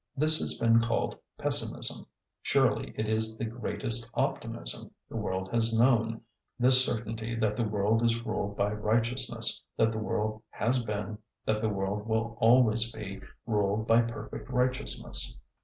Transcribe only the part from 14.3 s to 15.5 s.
righteousness.